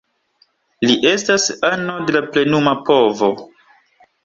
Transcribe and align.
Li 0.89 0.95
estas 1.09 1.45
ano 1.69 1.99
de 2.09 2.17
la 2.17 2.23
plenuma 2.33 2.75
povo. 2.91 3.33